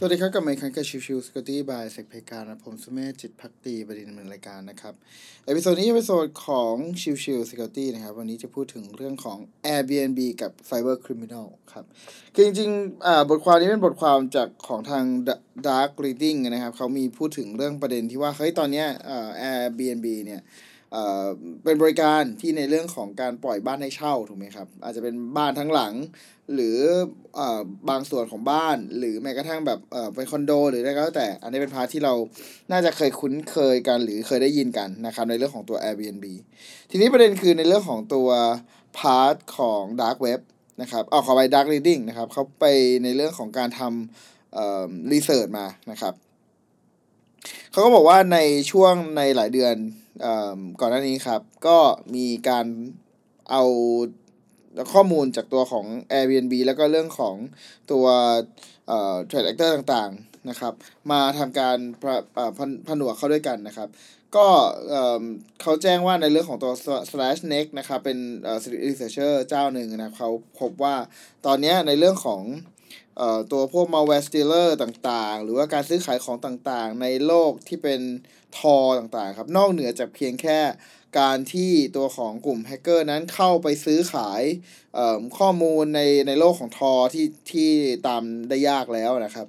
[0.00, 4.94] สวัสดีครับกลับมาพบกันกับ Chill Chill Security by SecPlayground นะผมสุเมธจิตภักดีบดินทร์ดำเนินรายการนะครับ
[5.46, 9.38] episode นี้เป็น episode ของ Chill Chill Security นะครับ วันนี้จะพูดถึงเรื่องของ
[9.74, 11.84] Airbnb กับ Cyber Criminal ครับ
[12.34, 15.04] คือจริงๆอ่าบทความนี้เป็นบทความจากของทาง
[15.66, 20.40] Dark Reading นะครับเขามีพูดถึงเรื่องประเด็นที่ว่า เฮ้ย ตอนเนี้ยอ่า Airbnb เนี่ย
[21.64, 25.94] เป็นบริการที่ในเรื่องของการปล่อยบ้านให้เช่าถูกไหมครับ อาจจะเป็นบ้านทั้งหลัง
[26.54, 26.78] หรือ
[27.38, 27.40] อ
[27.90, 29.78] บางส่วนของบ้าน หรือแม้กระทั่งแบบ
[30.14, 32.14] เป็นคอนโด หรืออะไรก็แล้วแต่ อันนี้เป็น part ที่เรา
[32.70, 36.26] น่าจะเคยคุ้นเคยกันหรือเคยได้ยินกันนะครับในเรื่องของตัว Airbnb
[36.90, 38.28] ทีนี้ประเด็นคือในเรื่องของตัว
[38.98, 40.40] part ของ Dark Web
[40.82, 42.64] นะครับเอาขอไป Dark Reading นะครับเขาไป
[43.04, 46.14] ในเรื่องของการทำ research มานะครับ
[47.72, 48.38] เขาก็บอกว่าใน
[48.70, 49.74] ช่วงในหลายเดือน
[50.80, 51.78] ก่อนหน้านี้ครับ ก็
[52.14, 52.66] มีการ
[53.50, 53.64] เอา
[54.92, 57.34] ข้อมูลจากตัวของ Airbnb แล้วก็เรื่องของ
[57.92, 58.06] ตัว
[58.88, 60.72] เอ่อ Trade Actor ต่างๆนะครับ
[61.10, 63.88] มาทำการประเอ่อผนผนวกเข้าด้วยกันนะครับ
[64.36, 64.46] ก็
[64.88, 65.24] เอ่อ
[65.62, 66.72] เขาแจ้งว่าในเรื่องของตัว
[67.10, 68.18] slash next นะครับ เป็น
[68.88, 70.30] researcher เจ้าหนึ่งนะครับเขา
[70.60, 70.96] พบว่า
[71.46, 72.42] ตอนนี้ในเรื่องของ
[73.52, 78.00] ตัวพวก malware stealer ต่างๆ หรือว่าการซื้อขายของต่างๆ ในโลกที่เป็น
[78.58, 80.58] ทอต่างๆครับนอกเหนือจากเพียงแค่
[81.20, 84.42] การที่ตัวของกลุ่มแฮกเกอร์นั้นเข้าไปซื้อขาย
[85.38, 87.70] ข้อมูลในในโลกของทอที่ที่
[88.06, 89.46] ตามได้ยากแล้วนะครับ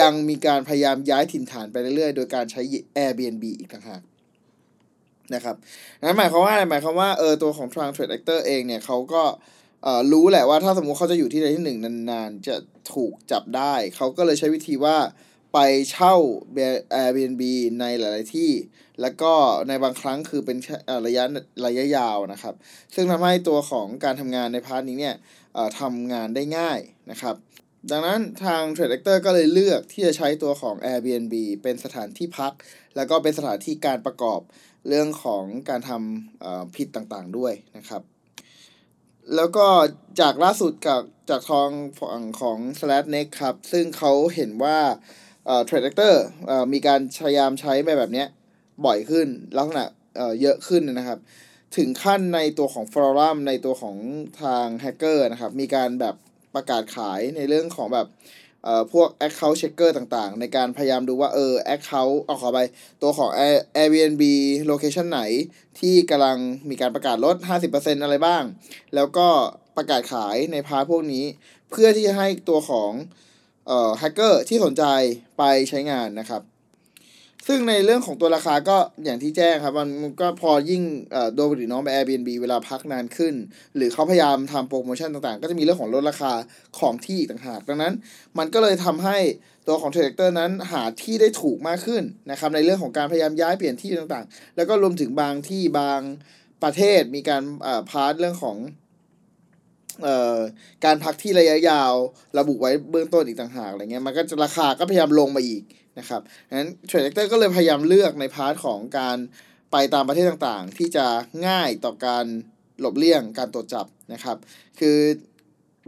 [0.00, 2.60] ยังมีการพยายามย้ายถิ่นฐานไปเรื่อยๆ โดยการใช้
[2.96, 4.02] Airbnb อีกต่างหาก
[5.34, 5.56] นะครับ
[6.02, 9.22] นั่นหมายความว่าอะไรหมายความว่าเออตัวของ Trans Trade Actor เองเนี่ยเขาก็
[9.65, 12.56] เรู้แหละว่าถ้าสมมุติเขาจะอยู่ที่ใดที่หนึ่งนานๆ จะ
[12.94, 14.96] ถูกจับได้ เขาก็เลยใช้วิธีว่า
[15.54, 15.58] ไป
[15.90, 16.14] เช่า
[17.02, 17.42] Airbnb
[17.80, 18.50] ในหลาย ๆ ที่
[19.00, 19.32] แล้วก็
[19.68, 20.56] ในบางครั้งคือเป็น
[21.06, 21.24] ระยะ
[21.66, 22.54] ระยะยาวนะครับ
[22.94, 25.16] ซึ่งทำให้ตัวของการทำงานใน part นี้เนี่ย
[25.54, 26.78] เออทำงานได้ง่าย
[27.10, 27.34] นะครับ
[27.90, 32.52] ดังนั้นทาง Threat Actor ก็เลยเลือกที่จะใช้ตัวของ Airbnb เป็นสถานที่พัก
[32.96, 34.40] แล้วก็เป็นสถานที่การประกอบ
[34.88, 38.02] เรื่องของการทำผิดต่าง ๆ ด้วยนะครับ
[39.34, 39.66] แล้วก็
[40.20, 44.78] จากล่าสุดกับจากทองฝั่งของ s l a t n e ครับ ซึ่งเขาเห็นว่า
[45.46, 46.14] เอ่อ Trade Actor
[46.46, 48.28] เอ่อมีการพยายามใช้ไปแบบเนี้ย
[48.84, 49.84] บ่อยขึ้นลักษณะ
[50.16, 51.18] เอ่อเยอะขึ้นนะครับ
[51.76, 53.96] ถึงขั้นในตัวของฟอรัมในตัวของ
[54.42, 56.14] ทางแฮกเกอร์นะครับ มีการแบบ
[56.54, 58.08] ประกาศขายในเรื่องของแบบ
[58.92, 62.58] พวก Account Checker ต่างๆ ในการพยายามดูว่าเออ Account เอาขอไป
[63.02, 63.30] ตัวของ
[63.76, 64.22] Airbnb
[64.70, 65.20] location ไหน
[65.80, 66.38] ที่กำลัง
[66.68, 67.36] มีการประกาศลด
[67.70, 68.42] 50%อะไรบ้าง
[68.94, 69.28] แล้วก็
[69.76, 71.24] ประกาศขายในพาพวกนี้
[71.70, 72.92] เพื่อที่จะให้ตัวของ
[73.66, 74.84] เอ่อแฮกเกอร์ที่สนใจ
[75.38, 76.42] ไปใช้งานนะครับ
[77.46, 80.82] ซึ่งในเรื่องของตัวราคาก็อย่างที่แจ้งครับ มันก็พอยิ่ง
[81.34, 83.34] โดนปกติน้องไป Airbnb เวลาพักนานขึ้น
[83.76, 86.32] หรือเขาพยายามทำโปรโมชั่นต่างๆ ก็จะมีเรื่องของลดราคา
[86.78, 87.94] ของที่ต่างหาก ดังนั้น
[88.38, 89.18] มันก็เลยทำให้
[89.66, 96.00] ตัวของ Trade Actor นั้นหาที่ได้ถูกมากขึ้นนะครับในเรื่องของการพยายามย้ายเปลี่ยนที่ต่างๆ แล้วก็รวมถึงบางที่บาง
[96.62, 97.42] ประเทศมีการ
[97.90, 98.56] part เรื่องของ
[100.84, 101.92] การพักที่ระยะยาว
[102.38, 105.62] ระบุไว้เบื้องต้นอีกต่างหากอะไรเงี้ยมันก็จะราคาก็พยายามลงมาอีก
[105.98, 106.20] นะครับ
[106.52, 109.16] งนั้น Trade Actor ก็เลยพยายามเลือกใน part ของการ
[109.72, 111.06] ไปตามประเทศต่างๆ ที่จะ
[111.46, 112.24] ง่ายต่อการ
[112.80, 114.36] หลบเลี่ยงการตรวจจับนะครับ
[114.80, 114.98] คือ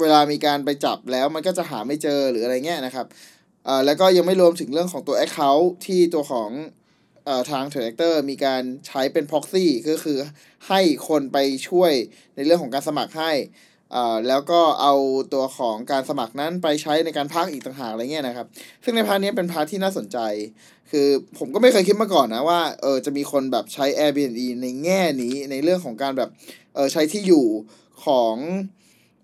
[0.00, 3.06] เวลามีการไปจับแล้วมันก็จะหาไม่เจอหรืออะไรเงี้ยนะครับ
[3.64, 6.50] เอ่อแล้วก็ยังไม่รวมถึงเรื่องของตัว Account ที่ตัวของ
[7.24, 10.18] เอ่อทาง Threat Actor มีการใช้เป็น proxy ก็คือ
[10.68, 11.38] ให้คนไป
[11.68, 11.92] ช่วย
[12.36, 13.32] ในเรื่องของการสมัครให้
[14.28, 14.94] แล้วก็เอา
[15.34, 18.46] ตัวของการสมัครนั้นไปใช้ในการพักอีกต่างหากอะไรเงี้ยนะครับ
[18.84, 20.18] ซึ่งใน part นี้เป็น part ที่น่าสนใจ
[20.90, 21.08] คือ
[21.38, 26.30] ผมก็ไม่เคยคิดมาก่อนนะว่าเออจะมีคนแบบใช้ Airbnb ในแง่นี้ในเรื่องของการแบบ
[26.74, 27.46] เออใช้ที่อยู่
[28.04, 28.34] ของ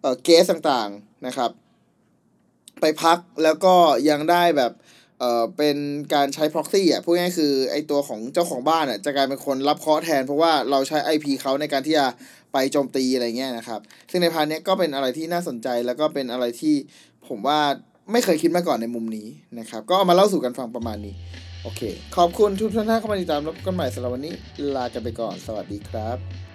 [0.01, 1.51] เออ guest ต่างๆนะครับ
[2.81, 3.75] ไปพักแล้วก็
[4.11, 4.73] ยังได้แบบ
[5.23, 5.77] เออเป็น
[6.15, 12.07] การใช้ proxy อะพูดง่ายคือไอตัวของเจ้าของบ้านอะจะกลายเป็นคนรับเคราะห์แทน เพราะว่าเราใช้ IP เขาในการที่จะ
[12.53, 13.81] ไปโจมตีอะไรเงี้ยนะครับ
[14.11, 16.75] ซึ่งใน part เนี้ยก็เป็นอะไรที่น่าสนใจแล้วก็เป็นอะไรที่
[17.29, 17.61] ผมว่า
[18.13, 19.27] ไม่เคยคิดมาก่อนในมุมนี้
[19.59, 21.15] นะครับ ก็เอามาเล่าสู่กันฟังประมาณนี้
[21.63, 21.81] โอเค
[22.17, 24.35] ขอบคุณทุกท่านที่เข้ามาติดตามพบกันใหม่สำหรับวันนี้
[24.77, 26.52] ลากันไปก่อน สวัสดีครับ